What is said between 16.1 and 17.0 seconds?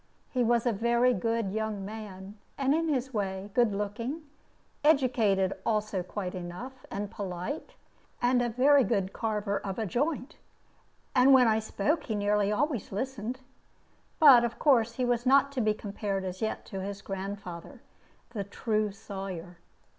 as yet to